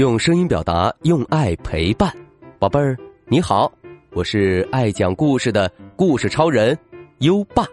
[0.00, 2.10] 用声音表达，用爱陪伴，
[2.58, 3.70] 宝贝儿，你好，
[4.12, 6.76] 我是爱讲故事的故事超人
[7.18, 7.66] 优爸。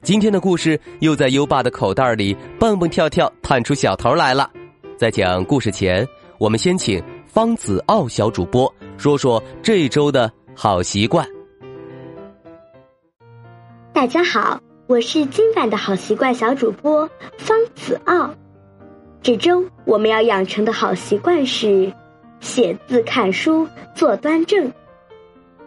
[0.00, 4.48] 今天的故事又在优爸的口袋里蹦蹦跳跳，探出小头来了。
[4.96, 6.06] 在讲故事前，
[6.38, 11.26] 我们先请方子傲小主播说说这周的好习惯。
[13.92, 18.32] 大家好，我是今晚的好习惯小主播方子傲。
[19.26, 21.92] 这周我们要养成的好习惯是
[22.38, 24.72] 写字、看书、坐端正。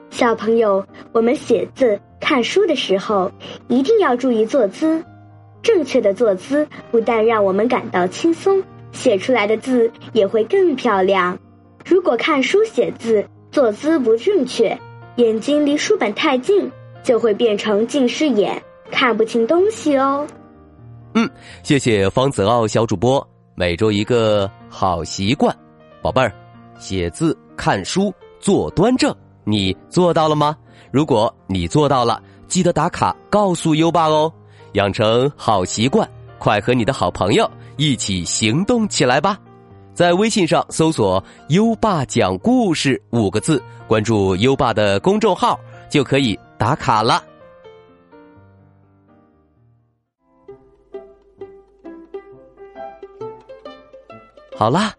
[0.09, 3.29] 小朋友，我们写字、看书的时候
[3.67, 5.03] 一定要注意坐姿。
[5.61, 8.63] 正确的坐姿不但让我们感到轻松，
[8.93, 11.37] 写出来的字也会更漂亮。
[11.85, 14.79] 如果看书写字坐姿不正确，
[15.17, 16.71] 眼睛离书本太近，
[17.03, 20.25] 就会变成近视眼，看不清东西哦。
[21.13, 21.29] 嗯，
[21.61, 23.27] 谢谢方子傲小主播。
[23.59, 25.53] 每周一个好习惯，
[26.01, 26.33] 宝贝儿，
[26.79, 30.55] 写字、看书、坐端正，你做到了吗？
[30.91, 34.31] 如果你做到了，记得打卡告诉优爸哦。
[34.75, 39.37] 养成好习惯，快和你的好朋友一起行动起来吧！
[39.93, 47.21] 在微信上搜索“优爸讲故事”五个字，关注优爸的公众号就可以打卡了。
[54.59, 54.93] 好啦，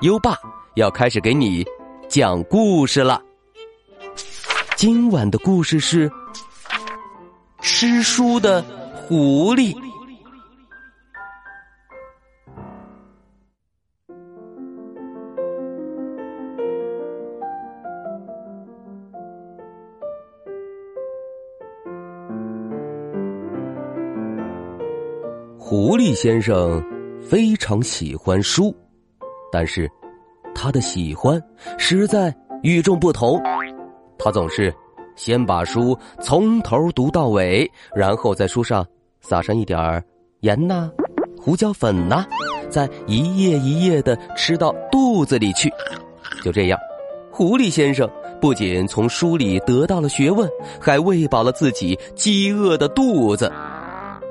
[0.00, 0.36] 优爸
[0.74, 1.64] 要开始给你
[2.08, 3.22] 讲故事了。
[4.74, 6.10] 今晚的故事是
[7.60, 8.60] 吃书的
[9.06, 9.72] 狐狸。
[25.56, 26.82] 狐狸先生
[27.22, 28.74] 非常喜欢书。
[29.54, 29.88] 但是，
[30.52, 31.40] 他的喜欢
[31.78, 32.34] 实在
[32.64, 33.40] 与众不同。
[34.18, 34.74] 他总是
[35.14, 38.84] 先把书从头读到尾，然后在书上
[39.20, 40.02] 撒上一点儿
[40.40, 40.90] 盐呐、
[41.40, 42.26] 胡椒粉呐，
[42.68, 45.72] 再一页一页的吃到肚子里去。
[46.42, 46.76] 就这样，
[47.30, 48.10] 狐狸先生
[48.40, 50.50] 不仅从书里得到了学问，
[50.80, 53.52] 还喂饱了自己饥饿的肚子。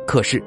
[0.06, 0.44] 可是，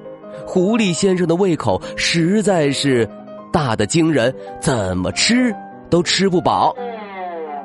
[0.46, 3.08] 狐狸先生的胃口实在是……
[3.56, 5.50] 大的惊人，怎么吃
[5.88, 6.76] 都吃不饱，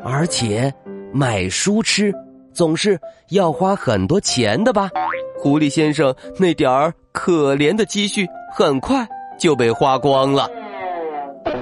[0.06, 0.74] 而且
[1.12, 2.14] 买书吃
[2.54, 2.98] 总是
[3.32, 4.90] 要花很多钱的吧？
[5.38, 9.06] 狐狸先生那点儿可怜的积蓄很快
[9.38, 10.50] 就被花光了。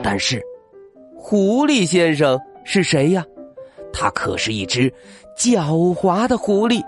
[0.04, 0.40] 但是，
[1.18, 3.26] 狐狸先生是谁呀？
[3.92, 4.94] 他可是一只
[5.36, 6.80] 狡猾的狐狸，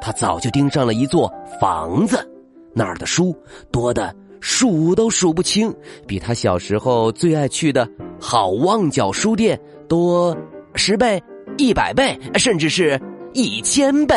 [0.00, 2.28] 他早就盯上了一座房子，
[2.74, 3.32] 那儿的书
[3.70, 4.12] 多的。
[4.40, 5.72] 数都数不清，
[6.06, 10.36] 比他小时候最爱去的好望角书店多
[10.74, 11.22] 十倍、
[11.58, 13.00] 一百倍，甚至是
[13.34, 14.16] 一千倍。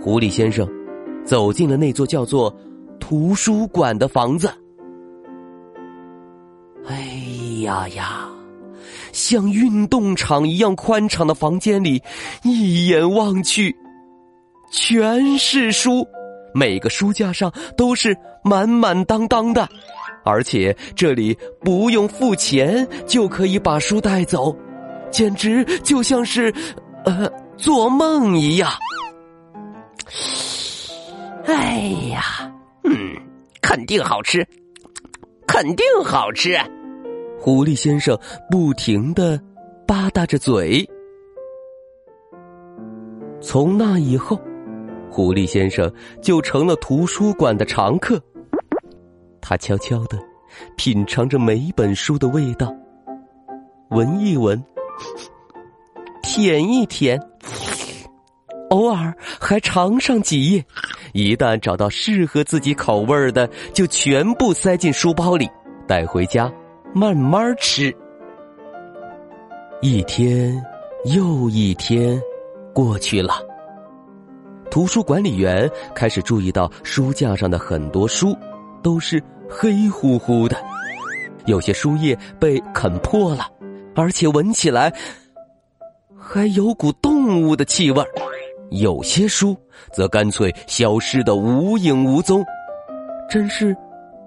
[0.00, 0.68] 狐狸先生
[1.24, 2.54] 走进了那座叫做
[2.98, 4.50] 图书馆的房子。
[6.86, 6.96] 哎
[7.62, 8.28] 呀呀，
[9.12, 12.02] 像运动场一样宽敞的房间里，
[12.42, 13.74] 一眼望去，
[14.70, 16.06] 全是书。
[16.54, 19.68] 每个书架上都是满满当当的，
[20.24, 24.56] 而且这里不用付钱就可以把书带走，
[25.10, 26.54] 简直就像是
[27.04, 28.70] 呃做梦一样。
[31.46, 31.78] 哎
[32.10, 32.50] 呀，
[32.84, 32.94] 嗯，
[33.60, 34.46] 肯定好吃，
[35.46, 36.56] 肯定好吃。
[37.40, 38.18] 狐狸先生
[38.50, 39.38] 不停的
[39.86, 40.88] 吧嗒着嘴。
[43.42, 44.40] 从那以后。
[45.14, 45.88] 狐狸先生
[46.20, 48.20] 就成了图书馆的常客。
[49.40, 50.18] 他悄悄的
[50.76, 52.74] 品尝着每本书的味道，
[53.90, 54.60] 闻一闻，
[56.20, 57.16] 舔一舔，
[58.70, 60.64] 偶尔还尝上几页。
[61.12, 65.48] 一旦找到适合自己口味的，就全部塞进书包里，
[65.86, 66.52] 带回家
[66.92, 67.94] 慢慢吃。
[69.80, 70.60] 一天
[71.04, 72.20] 又一天
[72.74, 73.53] 过去了。
[74.74, 78.36] 图书管理员开始注意到书架上的很多书
[78.82, 80.56] 都是黑乎乎的，
[81.46, 83.46] 有些书页被啃破了，
[83.94, 84.92] 而且闻起来
[86.18, 88.02] 还有股动物的气味
[88.70, 89.56] 有些书
[89.92, 92.44] 则干脆消失的无影无踪，
[93.30, 93.76] 真是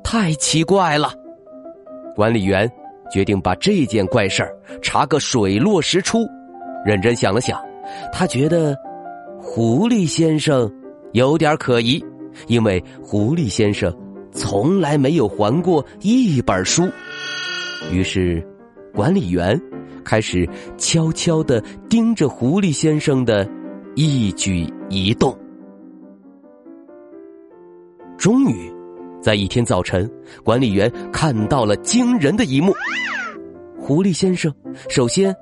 [0.02, 1.12] 太奇怪了。
[2.16, 2.72] 管理员
[3.12, 6.26] 决定把这件怪事儿查个水落石出。
[6.86, 7.62] 认真想了想，
[8.14, 8.74] 他觉得。
[9.40, 10.72] 狐狸先生
[11.14, 12.04] 有点可疑，
[12.48, 13.96] 因为狐狸先生
[14.32, 16.90] 从来没有还过一本书。
[17.92, 18.46] 于是，
[18.94, 19.60] 管理员
[20.04, 20.48] 开始
[20.78, 23.48] 悄悄的盯着狐狸先生的
[23.96, 25.38] 一举一动。
[28.18, 28.74] 终于，
[29.22, 30.10] 在一天早晨，
[30.44, 32.74] 管理员看到了惊人的一幕。
[33.80, 34.54] 狐狸先生
[34.90, 35.34] 首先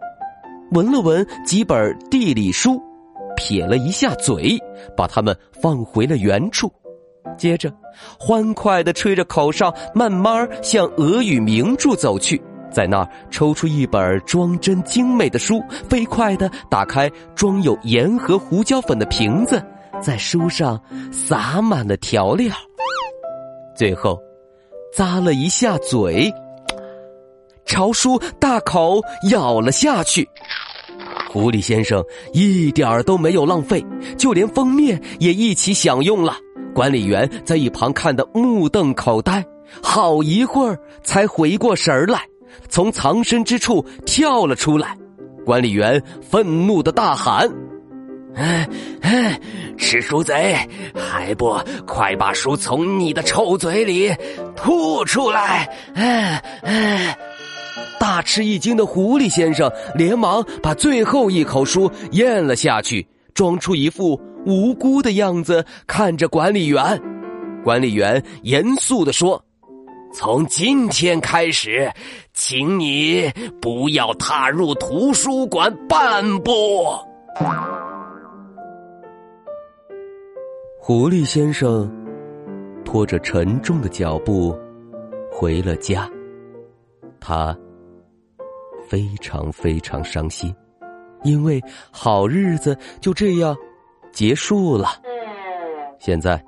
[0.72, 2.80] 闻了闻几本地理书，
[3.46, 4.58] 撇了一下嘴，
[4.98, 6.74] 把它们放回了原处。
[7.38, 7.72] 接着，
[8.20, 12.42] 欢快的吹着口哨，慢慢向俄语名著走去。
[12.72, 19.64] 在那儿抽出一本装帧精美的书，飞快的打开装有盐和胡椒粉的瓶子，
[20.02, 20.82] 在书上
[21.12, 22.52] 撒满了调料。
[23.76, 24.20] 最后，
[24.98, 26.34] 咂了一下嘴，
[27.64, 29.00] 朝书大口
[29.30, 30.28] 咬了下去。
[31.36, 32.02] 狐狸先生
[32.32, 33.86] 一点儿都没有浪费，
[34.18, 36.34] 就连封面也一起享用了。
[36.74, 39.44] 管理员在一旁看得目瞪口呆，
[39.84, 42.22] 好一会儿才回过神来，
[42.70, 44.96] 从藏身之处跳了出来。
[45.46, 47.52] 管理员愤怒的大喊
[48.34, 48.66] ：“哎
[49.02, 49.38] 哎，
[49.78, 50.58] 吃书贼，
[50.96, 51.54] 还不
[51.86, 54.10] 快把书从你的臭嘴里
[54.56, 57.18] 吐出来！”哎哎，
[58.00, 64.20] 大吃一惊的狐狸先生连忙把最后一口书咽了下去，装出一副。
[64.46, 67.02] 无辜的样子看着管理员，
[67.64, 69.44] 管理员严肃的说
[70.14, 71.92] ：“从今天开始，
[72.32, 73.28] 请你
[73.60, 76.86] 不要踏入图书馆半步。”
[80.80, 81.92] 狐狸先生
[82.86, 84.56] 拖着沉重的脚步
[85.32, 86.08] 回了家，
[87.20, 87.58] 他
[88.88, 90.54] 非常非常伤心，
[91.24, 91.62] 因为
[91.92, 93.56] 好日子就这样。
[94.12, 94.88] 结束了。
[96.00, 96.42] 现在，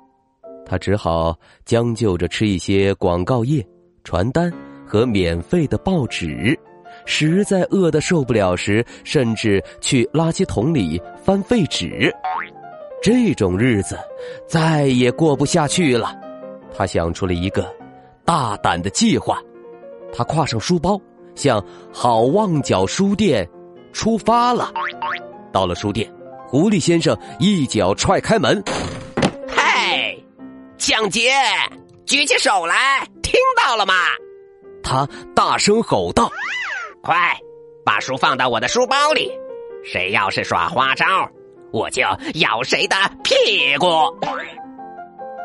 [0.64, 3.62] 他只好将就着吃一些广告页、
[4.04, 4.50] 传单
[4.86, 6.58] 和免费的报纸。
[7.04, 12.10] 实在饿得受不了时，甚至去垃圾桶里翻废纸。
[13.02, 13.98] 这种日子
[14.46, 16.18] 再也过不下去了。
[16.74, 17.70] 他想出了一个
[18.24, 19.38] 大胆的计划。
[20.10, 20.98] 他挎上书包，
[21.38, 23.48] 向好望角书店
[23.94, 24.70] 出发了。
[25.50, 26.12] 到了书店。
[26.50, 28.64] 狐狸先生一脚踹开门，
[29.46, 30.24] 嘿，
[30.78, 31.30] 抢劫！
[32.06, 33.92] 举起手来，听到了吗？
[34.82, 35.06] 他
[35.36, 36.30] 大声吼道
[37.04, 37.36] ：“快
[37.84, 39.30] 把书放到我的书包里！
[39.84, 41.04] 谁要是耍花招，
[41.70, 42.00] 我就
[42.36, 43.86] 咬谁的屁股！”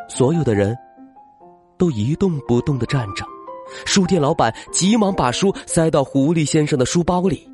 [0.07, 0.73] 所有的人
[1.77, 3.25] 都一动不动的站着，
[3.85, 7.47] 书店老板急忙把书塞到狐狸先生的书包里，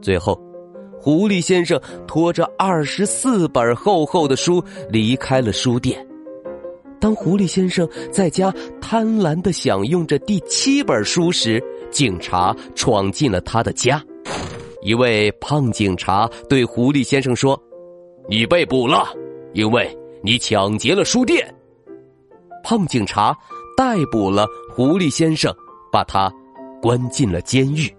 [0.00, 0.40] 最后。
[0.98, 6.04] 狐狸先生拖着二十四本厚厚的书离开了书店。
[6.98, 11.62] 当狐狸先生在家贪婪的享用着第七本书时，
[11.92, 14.02] 警察闯进了他的家。
[14.82, 17.60] 一位胖警察对狐狸先生说
[18.28, 19.06] ：“你被捕了，
[19.52, 21.54] 因为你抢劫了书店。”
[22.64, 23.36] 胖警察
[23.76, 25.54] 逮捕了狐狸先生，
[25.92, 26.32] 把他
[26.80, 27.94] 关进了监狱。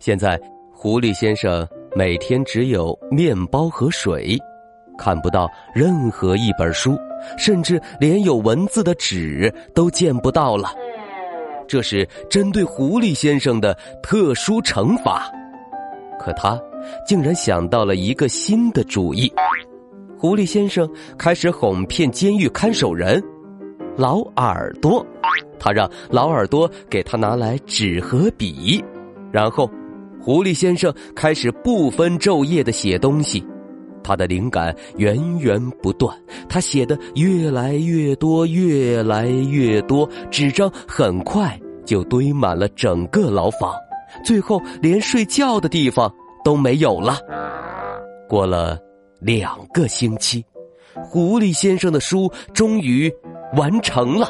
[0.00, 0.40] 现在。
[0.78, 1.66] 狐狸先生
[1.96, 4.38] 每天只有面包和水，
[4.98, 6.94] 看不到任何一本书，
[7.38, 10.68] 甚至连有文字的纸都见不到了。
[11.66, 15.32] 这是针对狐狸先生的特殊惩罚。
[16.20, 16.60] 可他
[17.06, 19.32] 竟然想到了一个新的主意。
[20.18, 23.20] 狐狸先生开始哄骗监狱看守人
[23.96, 25.04] 老耳朵，
[25.58, 28.84] 他让老耳朵给他拿来纸和笔，
[29.32, 29.70] 然后。
[30.18, 33.46] 狐狸先生开始不分昼夜的写东西，
[34.02, 36.12] 他的灵感源源不断，
[36.48, 43.72] 他写的越来越多，越来越多，纸张很快就堆满了整个牢房，
[44.24, 46.12] 最后连睡觉的地方
[46.44, 47.20] 都没有了。
[48.28, 48.76] 过了
[49.20, 50.44] 两个星期，
[51.04, 53.08] 狐狸先生的书终于
[53.54, 54.28] 完成了，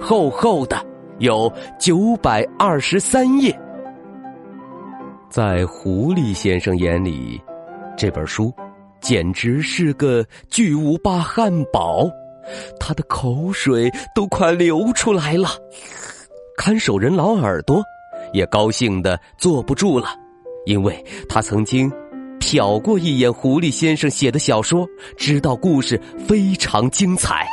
[0.00, 0.76] 厚厚的
[1.18, 3.58] 有九百二十三页。
[5.28, 7.40] 在狐狸先生眼里，
[7.96, 8.52] 这本书
[9.00, 12.10] 简直是个巨无霸汉堡，
[12.80, 15.48] 他的口水都快流出来了。
[16.56, 17.82] 看守人老耳朵
[18.32, 20.08] 也高兴的坐不住了，
[20.66, 21.90] 因为他曾经
[22.40, 24.84] 瞟过一眼狐狸先生写的小说，
[25.16, 27.46] 知道故事非常精彩。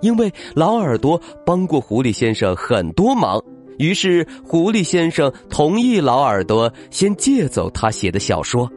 [0.00, 3.42] 因为老耳朵帮过狐狸先生很多忙。
[3.78, 8.68] 于是，狐狸先生同意老耳朵先借走他写的小说。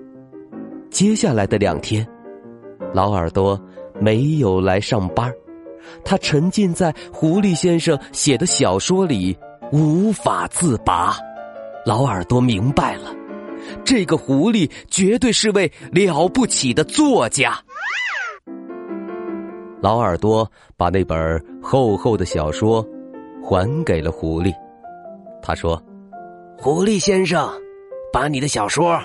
[0.92, 2.08] 接下来的两天，
[2.94, 3.60] 老耳朵
[4.00, 5.34] 没有来上班，
[6.06, 9.36] 他沉浸在狐狸先生写的小说里，
[9.72, 11.18] 无法自拔。
[11.84, 13.12] 老耳朵明白了，
[13.84, 17.60] 这个狐狸绝对是位了不起的作家。
[19.82, 22.86] 老耳朵把那本厚厚的小说
[23.44, 24.54] 还给了狐狸，
[25.42, 25.82] 他说
[26.56, 27.50] ：“狐狸先生，
[28.14, 29.00] 把你的小说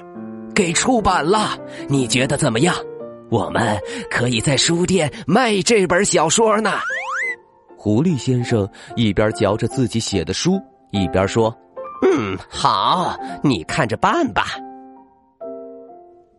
[0.54, 2.75] 给出版了，你觉得怎么样？
[3.30, 3.80] 我们
[4.11, 6.73] 可以在书店卖这本小说呢。”
[7.78, 11.56] 狐狸先生一边嚼着自己写的书，一边说
[12.04, 14.45] ：“嗯，好，你看着办吧。”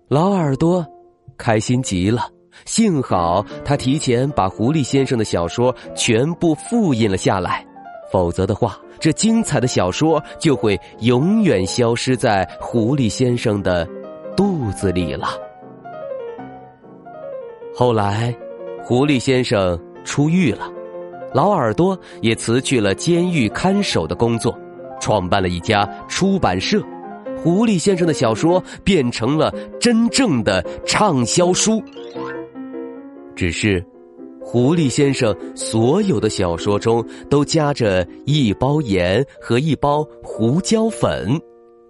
[0.10, 0.86] 老耳朵
[1.38, 2.29] 开心极了。
[2.65, 7.65] 幸好他提前把狐狸先生的小说全部复印了下来，
[8.11, 13.87] 否则的话，这精彩的小说就会永远消失在狐狸先生的
[14.35, 15.29] 肚子里了。
[17.75, 18.35] 后来，
[18.83, 20.71] 狐狸先生出狱了，
[21.33, 24.57] 老耳朵也辞去了监狱看守的工作，
[24.99, 26.81] 创办了一家出版社。
[27.37, 31.79] 狐狸先生的小说变成了真正的畅销书。
[33.38, 33.86] 只是，
[34.41, 41.39] 狐狸先生所有的小说中都夹着一包盐和一包胡椒粉，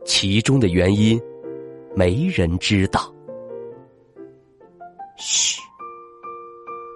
[0.03, 1.17] 其中的原因，
[1.95, 3.09] 没人知道。
[5.15, 5.61] 嘘，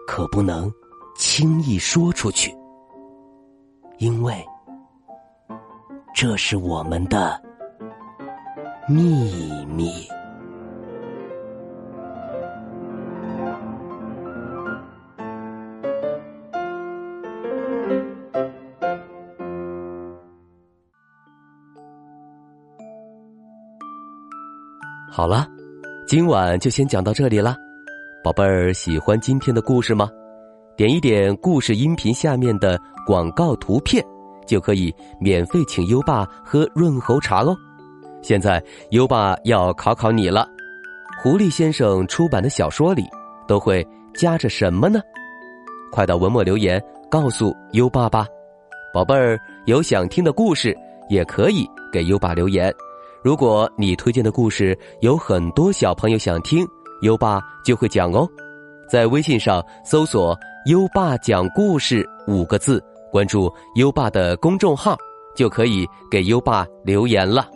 [0.06, 0.70] 可不能
[1.16, 2.54] 轻易说出去，
[4.00, 4.36] 因为
[6.14, 7.42] 这是我们的
[8.86, 9.90] 秘密。
[25.14, 25.46] 好了，
[26.08, 27.54] 今晚就先讲到这里了，
[28.24, 30.10] 宝贝儿喜欢今天的故事吗？
[30.78, 34.02] 点一点故事音频下面的广告图片，
[34.48, 37.54] 就可以免费请优爸喝润喉茶喽。
[38.22, 40.48] 现在优爸要考考你了，
[41.22, 43.04] 狐狸先生出版的小说里
[43.46, 45.02] 都会夹着什么呢？
[45.92, 48.26] 快到文末留言告诉优爸吧。
[48.94, 50.74] 宝贝儿有想听的故事，
[51.10, 52.74] 也可以给优爸留言。
[53.24, 56.66] 如果你推荐的故事有很多小朋友想听，
[57.04, 58.28] 优爸就会讲哦。
[58.90, 60.36] 在微信上搜索
[60.66, 64.98] “优爸讲故事”五个字，关注优爸的公众号，
[65.36, 67.48] 就可以给优爸留言了。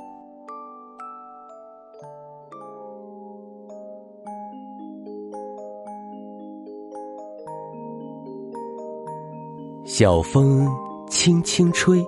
[9.84, 10.68] 小风
[11.10, 12.06] 轻轻吹，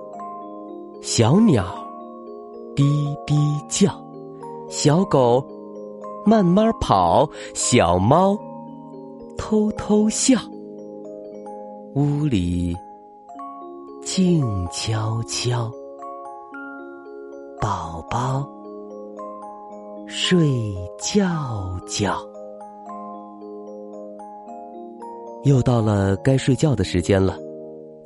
[1.02, 1.87] 小鸟。
[2.78, 3.36] 滴滴
[3.68, 3.92] 叫，
[4.70, 5.44] 小狗
[6.24, 8.38] 慢慢跑，小猫
[9.36, 10.40] 偷偷笑。
[11.96, 12.78] 屋里
[14.04, 15.72] 静悄悄，
[17.60, 18.48] 宝宝
[20.06, 20.48] 睡
[21.00, 21.26] 觉
[21.88, 22.16] 觉。
[25.46, 27.36] 又到了该睡觉的时间了，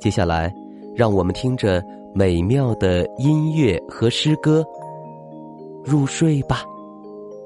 [0.00, 0.50] 接下来，
[0.96, 1.84] 让我们听着。
[2.14, 4.62] 美妙的音乐和诗歌，
[5.82, 6.62] 入睡吧，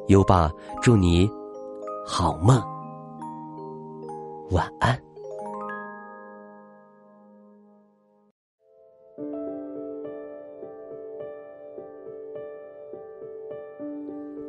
[0.08, 0.50] 优爸，
[0.82, 1.30] 祝你
[2.04, 2.60] 好梦，
[4.50, 5.00] 晚安。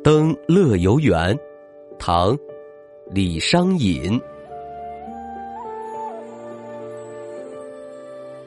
[0.02, 1.38] 登乐游原，
[1.96, 2.36] 唐，
[3.10, 4.20] 李商隐。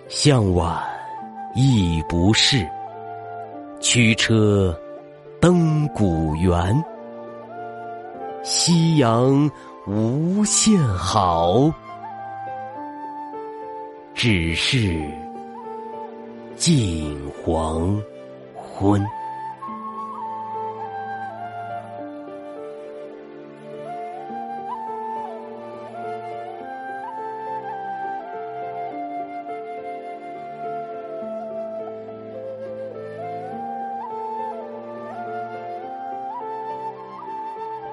[0.09, 0.90] 向晚。
[1.53, 2.65] 亦不是，
[3.81, 4.73] 驱车
[5.39, 6.83] 登古原。
[8.41, 9.51] 夕阳
[9.85, 11.71] 无限好，
[14.13, 14.99] 只是
[16.55, 18.01] 近黄
[18.55, 19.05] 昏。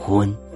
[0.00, 0.49] 昏。